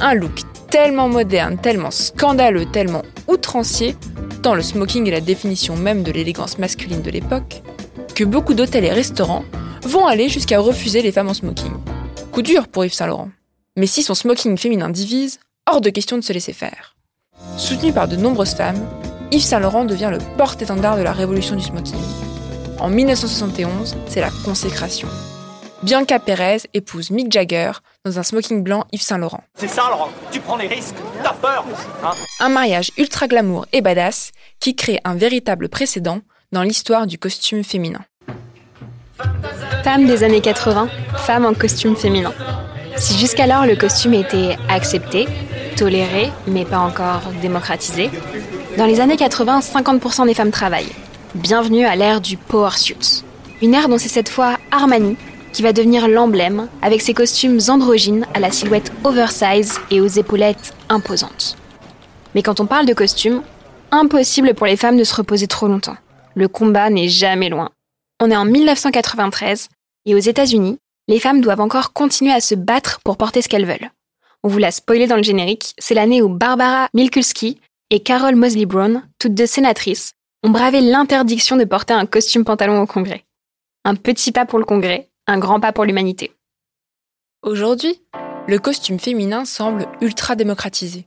Un 0.00 0.14
look 0.14 0.40
tellement 0.70 1.08
moderne, 1.10 1.58
tellement 1.58 1.90
scandaleux, 1.90 2.64
tellement 2.64 3.02
outrancier, 3.28 3.96
tant 4.42 4.54
le 4.54 4.62
smoking 4.62 5.06
est 5.08 5.10
la 5.10 5.20
définition 5.20 5.76
même 5.76 6.02
de 6.02 6.10
l'élégance 6.10 6.56
masculine 6.56 7.02
de 7.02 7.10
l'époque, 7.10 7.60
que 8.14 8.24
beaucoup 8.24 8.54
d'hôtels 8.54 8.86
et 8.86 8.92
restaurants 8.92 9.44
vont 9.82 10.06
aller 10.06 10.30
jusqu'à 10.30 10.58
refuser 10.58 11.02
les 11.02 11.12
femmes 11.12 11.28
en 11.28 11.34
smoking. 11.34 11.72
Coup 12.32 12.40
dur 12.40 12.66
pour 12.66 12.86
Yves 12.86 12.94
Saint 12.94 13.06
Laurent. 13.06 13.30
Mais 13.76 13.86
si 13.86 14.02
son 14.02 14.14
smoking 14.14 14.56
féminin 14.56 14.88
divise, 14.88 15.38
hors 15.70 15.82
de 15.82 15.90
question 15.90 16.16
de 16.16 16.22
se 16.22 16.32
laisser 16.32 16.54
faire. 16.54 16.96
Soutenu 17.58 17.92
par 17.92 18.08
de 18.08 18.16
nombreuses 18.16 18.54
femmes, 18.54 18.82
Yves 19.32 19.44
Saint 19.44 19.60
Laurent 19.60 19.84
devient 19.84 20.10
le 20.10 20.18
porte-étendard 20.36 20.96
de 20.96 21.02
la 21.02 21.12
révolution 21.12 21.54
du 21.54 21.62
smoking. 21.62 22.00
En 22.80 22.88
1971, 22.88 23.96
c'est 24.08 24.20
la 24.20 24.30
consécration. 24.44 25.06
Bianca 25.84 26.18
Perez 26.18 26.62
épouse 26.74 27.12
Mick 27.12 27.30
Jagger 27.30 27.70
dans 28.04 28.18
un 28.18 28.24
smoking 28.24 28.64
blanc 28.64 28.86
Yves 28.90 29.02
Saint 29.02 29.18
Laurent. 29.18 29.44
C'est 29.54 29.68
ça, 29.68 29.84
Laurent 29.88 30.10
Tu 30.32 30.40
prends 30.40 30.56
les 30.56 30.66
risques 30.66 30.96
T'as 31.22 31.32
peur 31.34 31.64
hein 32.02 32.10
Un 32.40 32.48
mariage 32.48 32.90
ultra 32.98 33.28
glamour 33.28 33.66
et 33.72 33.82
badass 33.82 34.32
qui 34.58 34.74
crée 34.74 35.00
un 35.04 35.14
véritable 35.14 35.68
précédent 35.68 36.18
dans 36.50 36.62
l'histoire 36.62 37.06
du 37.06 37.16
costume 37.16 37.62
féminin. 37.62 38.00
Femme 39.84 40.06
des 40.06 40.24
années 40.24 40.40
80, 40.40 40.88
femme 41.18 41.44
en 41.44 41.54
costume 41.54 41.94
féminin. 41.94 42.32
Si 42.96 43.16
jusqu'alors 43.16 43.64
le 43.64 43.76
costume 43.76 44.14
était 44.14 44.56
accepté, 44.68 45.26
toléré, 45.76 46.30
mais 46.48 46.64
pas 46.64 46.80
encore 46.80 47.22
démocratisé, 47.40 48.10
dans 48.76 48.86
les 48.86 49.00
années 49.00 49.16
80, 49.16 49.60
50% 49.60 50.26
des 50.26 50.34
femmes 50.34 50.50
travaillent. 50.50 50.92
Bienvenue 51.34 51.84
à 51.84 51.96
l'ère 51.96 52.20
du 52.20 52.36
power 52.36 52.76
suit. 52.76 53.24
Une 53.62 53.74
ère 53.74 53.88
dont 53.88 53.98
c'est 53.98 54.08
cette 54.08 54.28
fois 54.28 54.56
Armani 54.70 55.16
qui 55.52 55.62
va 55.62 55.72
devenir 55.72 56.06
l'emblème 56.08 56.68
avec 56.80 57.02
ses 57.02 57.14
costumes 57.14 57.58
androgynes 57.68 58.26
à 58.34 58.40
la 58.40 58.52
silhouette 58.52 58.92
oversize 59.04 59.80
et 59.90 60.00
aux 60.00 60.06
épaulettes 60.06 60.74
imposantes. 60.88 61.56
Mais 62.34 62.42
quand 62.42 62.60
on 62.60 62.66
parle 62.66 62.86
de 62.86 62.94
costumes, 62.94 63.42
impossible 63.90 64.54
pour 64.54 64.66
les 64.66 64.76
femmes 64.76 64.96
de 64.96 65.04
se 65.04 65.14
reposer 65.14 65.48
trop 65.48 65.66
longtemps. 65.66 65.96
Le 66.34 66.46
combat 66.46 66.90
n'est 66.90 67.08
jamais 67.08 67.48
loin. 67.48 67.70
On 68.20 68.30
est 68.30 68.36
en 68.36 68.44
1993 68.44 69.68
et 70.06 70.14
aux 70.14 70.18
États-Unis, 70.18 70.78
les 71.08 71.18
femmes 71.18 71.40
doivent 71.40 71.60
encore 71.60 71.92
continuer 71.92 72.32
à 72.32 72.40
se 72.40 72.54
battre 72.54 73.00
pour 73.04 73.16
porter 73.16 73.42
ce 73.42 73.48
qu'elles 73.48 73.66
veulent. 73.66 73.90
On 74.44 74.48
vous 74.48 74.58
l'a 74.58 74.70
spoilé 74.70 75.06
dans 75.08 75.16
le 75.16 75.22
générique, 75.22 75.74
c'est 75.78 75.94
l'année 75.94 76.22
où 76.22 76.28
Barbara 76.28 76.88
Milkulski 76.94 77.60
et 77.90 78.00
Carol 78.00 78.36
Mosley 78.36 78.66
Brown, 78.66 79.02
toutes 79.18 79.34
deux 79.34 79.46
sénatrices, 79.46 80.12
ont 80.44 80.50
bravé 80.50 80.80
l'interdiction 80.80 81.56
de 81.56 81.64
porter 81.64 81.92
un 81.92 82.06
costume 82.06 82.44
pantalon 82.44 82.80
au 82.80 82.86
Congrès. 82.86 83.24
Un 83.84 83.96
petit 83.96 84.32
pas 84.32 84.46
pour 84.46 84.58
le 84.58 84.64
Congrès, 84.64 85.10
un 85.26 85.38
grand 85.38 85.60
pas 85.60 85.72
pour 85.72 85.84
l'humanité. 85.84 86.32
Aujourd'hui, 87.42 88.00
le 88.46 88.58
costume 88.58 89.00
féminin 89.00 89.44
semble 89.44 89.86
ultra 90.00 90.36
démocratisé. 90.36 91.06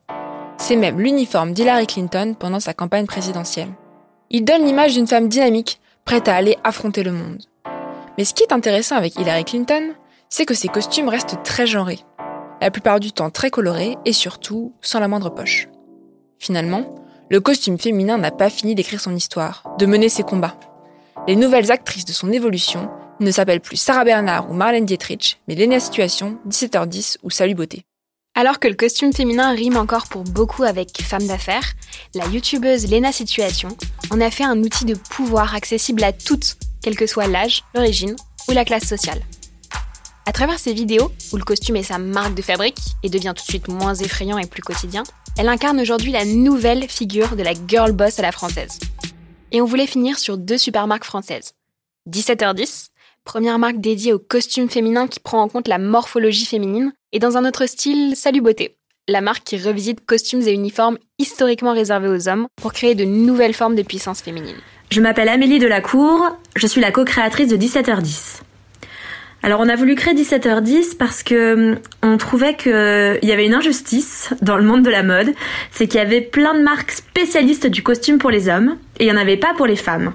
C'est 0.57 0.75
même 0.75 0.99
l'uniforme 0.99 1.53
d'Hillary 1.53 1.87
Clinton 1.87 2.35
pendant 2.37 2.59
sa 2.59 2.73
campagne 2.73 3.05
présidentielle. 3.05 3.69
Il 4.29 4.43
donne 4.45 4.65
l'image 4.65 4.93
d'une 4.93 5.07
femme 5.07 5.29
dynamique, 5.29 5.79
prête 6.05 6.27
à 6.27 6.35
aller 6.35 6.57
affronter 6.63 7.03
le 7.03 7.11
monde. 7.11 7.43
Mais 8.17 8.25
ce 8.25 8.33
qui 8.33 8.43
est 8.43 8.53
intéressant 8.53 8.97
avec 8.97 9.15
Hillary 9.15 9.45
Clinton, 9.45 9.93
c'est 10.29 10.45
que 10.45 10.53
ses 10.53 10.67
costumes 10.67 11.09
restent 11.09 11.41
très 11.43 11.65
genrés, 11.65 11.99
la 12.61 12.71
plupart 12.71 12.99
du 12.99 13.11
temps 13.11 13.29
très 13.29 13.51
colorés 13.51 13.97
et 14.05 14.13
surtout 14.13 14.73
sans 14.81 14.99
la 14.99 15.07
moindre 15.07 15.29
poche. 15.29 15.67
Finalement, 16.43 16.83
le 17.29 17.39
costume 17.39 17.79
féminin 17.79 18.17
n'a 18.17 18.29
pas 18.29 18.49
fini 18.49 18.75
d'écrire 18.75 18.99
son 18.99 19.15
histoire, 19.15 19.63
de 19.79 19.85
mener 19.85 20.09
ses 20.09 20.23
combats. 20.23 20.59
Les 21.25 21.37
nouvelles 21.37 21.71
actrices 21.71 22.03
de 22.03 22.11
son 22.11 22.33
évolution 22.33 22.89
ne 23.21 23.31
s'appellent 23.31 23.61
plus 23.61 23.77
Sarah 23.77 24.03
Bernard 24.03 24.51
ou 24.51 24.53
Marlène 24.53 24.85
Dietrich, 24.85 25.39
mais 25.47 25.55
Léna 25.55 25.79
Situation, 25.79 26.37
17h10 26.49 27.15
ou 27.23 27.29
Salut 27.29 27.55
Beauté. 27.55 27.85
Alors 28.35 28.59
que 28.59 28.67
le 28.67 28.73
costume 28.73 29.13
féminin 29.13 29.51
rime 29.55 29.77
encore 29.77 30.07
pour 30.07 30.25
beaucoup 30.25 30.63
avec 30.63 31.01
femme 31.01 31.25
d'affaires, 31.25 31.75
la 32.13 32.25
youtubeuse 32.25 32.91
Lena 32.91 33.13
Situation 33.13 33.69
en 34.11 34.19
a 34.19 34.29
fait 34.29 34.43
un 34.43 34.61
outil 34.61 34.83
de 34.83 34.95
pouvoir 34.95 35.55
accessible 35.55 36.03
à 36.03 36.11
toutes, 36.11 36.57
quel 36.81 36.97
que 36.97 37.07
soit 37.07 37.27
l'âge, 37.27 37.63
l'origine 37.73 38.17
ou 38.49 38.51
la 38.51 38.65
classe 38.65 38.83
sociale. 38.83 39.21
À 40.25 40.33
travers 40.33 40.59
ses 40.59 40.73
vidéos, 40.73 41.09
où 41.31 41.37
le 41.37 41.43
costume 41.45 41.77
est 41.77 41.83
sa 41.83 41.99
marque 41.99 42.33
de 42.33 42.41
fabrique 42.41 42.79
et 43.01 43.09
devient 43.09 43.33
tout 43.33 43.43
de 43.43 43.49
suite 43.49 43.69
moins 43.69 43.95
effrayant 43.95 44.37
et 44.37 44.45
plus 44.45 44.61
quotidien, 44.61 45.03
elle 45.37 45.49
incarne 45.49 45.79
aujourd'hui 45.79 46.11
la 46.11 46.25
nouvelle 46.25 46.87
figure 46.87 47.35
de 47.35 47.43
la 47.43 47.53
girl 47.67 47.91
boss 47.91 48.19
à 48.19 48.21
la 48.21 48.31
française. 48.31 48.79
Et 49.51 49.61
on 49.61 49.65
voulait 49.65 49.87
finir 49.87 50.19
sur 50.19 50.37
deux 50.37 50.57
super 50.57 50.87
marques 50.87 51.05
françaises. 51.05 51.53
17h10, 52.09 52.89
première 53.23 53.59
marque 53.59 53.79
dédiée 53.79 54.13
au 54.13 54.19
costume 54.19 54.69
féminin 54.69 55.07
qui 55.07 55.19
prend 55.19 55.41
en 55.41 55.49
compte 55.49 55.67
la 55.67 55.77
morphologie 55.79 56.45
féminine, 56.45 56.93
et 57.11 57.19
dans 57.19 57.37
un 57.37 57.45
autre 57.45 57.65
style, 57.65 58.15
Salut 58.15 58.41
Beauté, 58.41 58.77
la 59.07 59.21
marque 59.21 59.43
qui 59.43 59.57
revisite 59.57 60.05
costumes 60.05 60.41
et 60.41 60.51
uniformes 60.51 60.97
historiquement 61.19 61.73
réservés 61.73 62.09
aux 62.09 62.27
hommes 62.27 62.47
pour 62.61 62.73
créer 62.73 62.95
de 62.95 63.05
nouvelles 63.05 63.53
formes 63.53 63.75
de 63.75 63.83
puissance 63.83 64.21
féminine. 64.21 64.57
Je 64.91 65.01
m'appelle 65.01 65.29
Amélie 65.29 65.59
Delacour, 65.59 66.37
je 66.55 66.67
suis 66.67 66.81
la 66.81 66.91
co-créatrice 66.91 67.49
de 67.49 67.57
17h10. 67.57 68.41
Alors 69.45 69.59
on 69.59 69.67
a 69.67 69.75
voulu 69.75 69.95
créer 69.95 70.13
17h10 70.13 70.95
parce 70.97 71.21
que 71.21 71.71
hum, 71.73 71.79
on 72.01 72.17
trouvait 72.17 72.55
qu'il 72.55 73.19
y 73.21 73.31
avait 73.31 73.45
une 73.45 73.53
injustice 73.53 74.33
dans 74.41 74.55
le 74.55 74.63
monde 74.63 74.83
de 74.83 74.89
la 74.89 75.03
mode, 75.03 75.33
c'est 75.69 75.85
qu'il 75.87 75.99
y 75.99 76.03
avait 76.03 76.21
plein 76.21 76.55
de 76.55 76.63
marques 76.63 76.91
spécialistes 76.91 77.67
du 77.67 77.83
costume 77.83 78.19
pour 78.19 78.31
les 78.31 78.47
hommes 78.47 78.77
et 78.99 79.05
il 79.05 79.11
n'y 79.11 79.17
en 79.17 79.21
avait 79.21 79.37
pas 79.37 79.53
pour 79.57 79.67
les 79.67 79.75
femmes. 79.75 80.13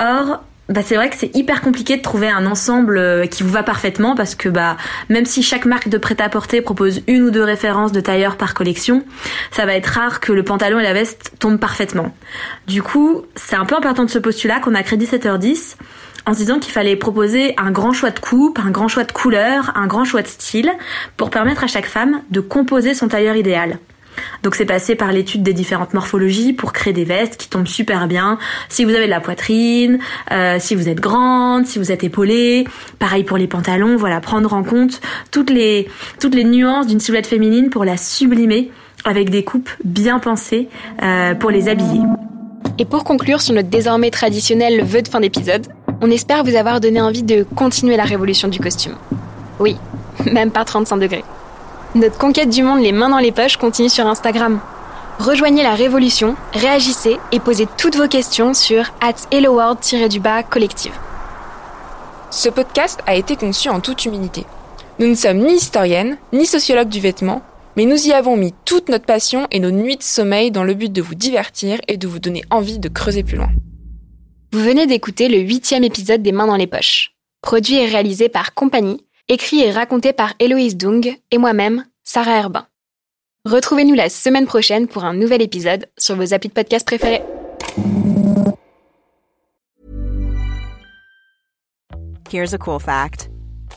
Or, 0.00 0.42
bah 0.68 0.80
c'est 0.84 0.96
vrai 0.96 1.08
que 1.08 1.16
c'est 1.16 1.34
hyper 1.36 1.60
compliqué 1.60 1.96
de 1.96 2.02
trouver 2.02 2.28
un 2.28 2.44
ensemble 2.46 2.98
euh, 2.98 3.26
qui 3.26 3.44
vous 3.44 3.48
va 3.48 3.62
parfaitement 3.62 4.16
parce 4.16 4.34
que 4.34 4.48
bah 4.48 4.76
même 5.08 5.24
si 5.24 5.42
chaque 5.44 5.64
marque 5.64 5.88
de 5.88 5.96
prêt-à-porter 5.96 6.60
propose 6.60 7.02
une 7.06 7.22
ou 7.22 7.30
deux 7.30 7.44
références 7.44 7.92
de 7.92 8.00
tailleur 8.00 8.36
par 8.36 8.54
collection, 8.54 9.04
ça 9.52 9.66
va 9.66 9.74
être 9.74 9.86
rare 9.86 10.18
que 10.18 10.32
le 10.32 10.42
pantalon 10.42 10.80
et 10.80 10.82
la 10.82 10.92
veste 10.94 11.32
tombent 11.38 11.60
parfaitement. 11.60 12.12
Du 12.66 12.82
coup, 12.82 13.22
c'est 13.36 13.56
un 13.56 13.64
peu 13.64 13.76
en 13.76 13.80
partant 13.80 14.04
de 14.04 14.10
ce 14.10 14.18
postulat 14.18 14.58
qu'on 14.58 14.74
a 14.74 14.82
créé 14.82 14.98
17h10 14.98 15.76
en 16.28 16.34
se 16.34 16.40
disant 16.40 16.58
qu'il 16.58 16.72
fallait 16.72 16.94
proposer 16.94 17.54
un 17.56 17.70
grand 17.70 17.94
choix 17.94 18.10
de 18.10 18.18
coupe, 18.18 18.58
un 18.58 18.70
grand 18.70 18.86
choix 18.86 19.04
de 19.04 19.12
couleurs, 19.12 19.72
un 19.76 19.86
grand 19.86 20.04
choix 20.04 20.20
de 20.20 20.26
style 20.26 20.70
pour 21.16 21.30
permettre 21.30 21.64
à 21.64 21.68
chaque 21.68 21.86
femme 21.86 22.20
de 22.30 22.40
composer 22.40 22.92
son 22.92 23.08
tailleur 23.08 23.34
idéal. 23.34 23.78
Donc 24.42 24.54
c'est 24.54 24.66
passé 24.66 24.94
par 24.94 25.10
l'étude 25.10 25.42
des 25.42 25.54
différentes 25.54 25.94
morphologies 25.94 26.52
pour 26.52 26.74
créer 26.74 26.92
des 26.92 27.04
vestes 27.04 27.38
qui 27.38 27.48
tombent 27.48 27.66
super 27.66 28.06
bien. 28.08 28.38
Si 28.68 28.84
vous 28.84 28.90
avez 28.90 29.06
de 29.06 29.10
la 29.10 29.20
poitrine, 29.20 30.00
euh, 30.30 30.56
si 30.58 30.74
vous 30.74 30.90
êtes 30.90 31.00
grande, 31.00 31.64
si 31.66 31.78
vous 31.78 31.92
êtes 31.92 32.04
épaulée, 32.04 32.66
pareil 32.98 33.24
pour 33.24 33.38
les 33.38 33.46
pantalons. 33.46 33.96
Voilà, 33.96 34.20
prendre 34.20 34.52
en 34.52 34.62
compte 34.62 35.00
toutes 35.30 35.48
les 35.48 35.88
toutes 36.20 36.34
les 36.34 36.44
nuances 36.44 36.88
d'une 36.88 37.00
silhouette 37.00 37.26
féminine 37.26 37.70
pour 37.70 37.86
la 37.86 37.96
sublimer 37.96 38.70
avec 39.06 39.30
des 39.30 39.44
coupes 39.44 39.70
bien 39.82 40.18
pensées 40.18 40.68
euh, 41.02 41.34
pour 41.34 41.50
les 41.50 41.70
habiller. 41.70 42.02
Et 42.78 42.84
pour 42.84 43.04
conclure 43.04 43.40
sur 43.40 43.54
notre 43.54 43.70
désormais 43.70 44.10
traditionnel 44.10 44.84
vœu 44.84 45.00
de 45.00 45.08
fin 45.08 45.20
d'épisode, 45.20 45.66
on 46.00 46.10
espère 46.10 46.44
vous 46.44 46.54
avoir 46.54 46.80
donné 46.80 47.00
envie 47.00 47.22
de 47.22 47.44
continuer 47.56 47.96
la 47.96 48.04
révolution 48.04 48.48
du 48.48 48.60
costume. 48.60 48.94
Oui, 49.58 49.76
même 50.32 50.50
par 50.50 50.64
35 50.64 50.98
degrés. 50.98 51.24
Notre 51.94 52.18
conquête 52.18 52.50
du 52.50 52.62
monde 52.62 52.80
les 52.80 52.92
mains 52.92 53.08
dans 53.08 53.18
les 53.18 53.32
poches 53.32 53.56
continue 53.56 53.88
sur 53.88 54.06
Instagram. 54.06 54.60
Rejoignez 55.18 55.62
la 55.62 55.74
révolution, 55.74 56.36
réagissez 56.52 57.18
et 57.32 57.40
posez 57.40 57.66
toutes 57.76 57.96
vos 57.96 58.06
questions 58.06 58.54
sur 58.54 58.92
at 59.00 59.14
helloworld-du-bas 59.32 60.44
collective. 60.44 60.92
Ce 62.30 62.48
podcast 62.48 63.00
a 63.06 63.16
été 63.16 63.34
conçu 63.34 63.68
en 63.68 63.80
toute 63.80 64.04
humilité. 64.04 64.44
Nous 65.00 65.08
ne 65.08 65.14
sommes 65.14 65.38
ni 65.38 65.54
historiennes, 65.54 66.18
ni 66.32 66.46
sociologues 66.46 66.88
du 66.88 67.00
vêtement, 67.00 67.42
mais 67.76 67.84
nous 67.84 68.06
y 68.06 68.12
avons 68.12 68.36
mis 68.36 68.54
toute 68.64 68.88
notre 68.88 69.06
passion 69.06 69.46
et 69.50 69.60
nos 69.60 69.70
nuits 69.70 69.96
de 69.96 70.02
sommeil 70.02 70.50
dans 70.50 70.64
le 70.64 70.74
but 70.74 70.92
de 70.92 71.02
vous 71.02 71.14
divertir 71.14 71.80
et 71.88 71.96
de 71.96 72.06
vous 72.06 72.18
donner 72.18 72.44
envie 72.50 72.78
de 72.78 72.88
creuser 72.88 73.22
plus 73.22 73.36
loin. 73.36 73.48
Vous 74.50 74.60
venez 74.60 74.86
d'écouter 74.86 75.28
le 75.28 75.40
huitième 75.40 75.84
épisode 75.84 76.22
des 76.22 76.32
Mains 76.32 76.46
dans 76.46 76.56
les 76.56 76.66
poches. 76.66 77.10
Produit 77.42 77.76
et 77.76 77.84
réalisé 77.84 78.30
par 78.30 78.54
Compagnie, 78.54 79.04
écrit 79.28 79.60
et 79.60 79.70
raconté 79.70 80.14
par 80.14 80.32
Héloïse 80.38 80.74
Dung 80.74 81.14
et 81.30 81.36
moi-même, 81.36 81.84
Sarah 82.02 82.38
Herbin. 82.38 82.66
Retrouvez-nous 83.44 83.94
la 83.94 84.08
semaine 84.08 84.46
prochaine 84.46 84.88
pour 84.88 85.04
un 85.04 85.12
nouvel 85.12 85.42
épisode 85.42 85.84
sur 85.98 86.16
vos 86.16 86.32
applis 86.32 86.48
de 86.48 86.54
podcast 86.54 86.86
préférés. 86.86 87.20
Here's 92.30 92.54
a 92.54 92.58
cool 92.58 92.80
fact 92.80 93.28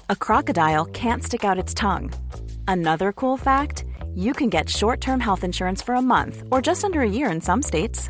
a 0.10 0.16
crocodile 0.16 0.86
can't 0.94 1.22
stick 1.22 1.44
out 1.44 1.58
its 1.58 1.74
tongue. 1.74 2.10
Another 2.70 3.12
cool 3.12 3.38
fact 3.38 3.84
you 4.16 4.32
can 4.32 4.48
get 4.48 4.70
short 4.70 5.01
term 5.01 5.20
health 5.20 5.44
insurance 5.44 5.84
for 5.84 5.96
a 5.96 6.01
month 6.01 6.44
or 6.50 6.62
just 6.62 6.86
under 6.86 7.01
a 7.01 7.10
year 7.10 7.30
in 7.30 7.42
some 7.42 7.62
states. 7.62 8.10